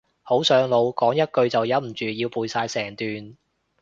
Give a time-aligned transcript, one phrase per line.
[0.23, 3.37] 好上腦，講一句就忍唔住要背晒成段